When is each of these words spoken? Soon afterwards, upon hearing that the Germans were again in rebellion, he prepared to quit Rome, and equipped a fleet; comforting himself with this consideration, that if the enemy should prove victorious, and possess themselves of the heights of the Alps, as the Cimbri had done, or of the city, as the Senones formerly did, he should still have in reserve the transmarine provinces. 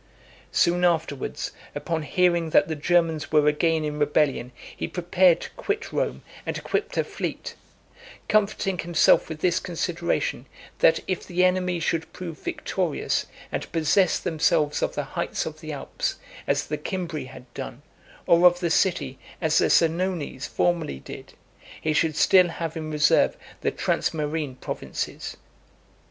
Soon 0.51 0.83
afterwards, 0.83 1.51
upon 1.75 2.01
hearing 2.01 2.49
that 2.49 2.67
the 2.67 2.75
Germans 2.75 3.31
were 3.31 3.45
again 3.47 3.85
in 3.85 3.99
rebellion, 3.99 4.51
he 4.75 4.87
prepared 4.87 5.39
to 5.41 5.51
quit 5.51 5.93
Rome, 5.93 6.23
and 6.43 6.57
equipped 6.57 6.97
a 6.97 7.03
fleet; 7.03 7.53
comforting 8.27 8.79
himself 8.79 9.29
with 9.29 9.41
this 9.41 9.59
consideration, 9.59 10.47
that 10.79 11.01
if 11.07 11.27
the 11.27 11.45
enemy 11.45 11.79
should 11.79 12.11
prove 12.13 12.39
victorious, 12.39 13.27
and 13.51 13.71
possess 13.71 14.17
themselves 14.17 14.81
of 14.81 14.95
the 14.95 15.03
heights 15.03 15.45
of 15.45 15.59
the 15.59 15.71
Alps, 15.71 16.15
as 16.47 16.65
the 16.65 16.79
Cimbri 16.83 17.25
had 17.25 17.45
done, 17.53 17.83
or 18.25 18.47
of 18.47 18.59
the 18.59 18.71
city, 18.71 19.19
as 19.39 19.59
the 19.59 19.69
Senones 19.69 20.47
formerly 20.47 20.99
did, 20.99 21.35
he 21.79 21.93
should 21.93 22.15
still 22.15 22.47
have 22.47 22.75
in 22.75 22.89
reserve 22.89 23.37
the 23.61 23.69
transmarine 23.69 24.55
provinces. 24.55 25.37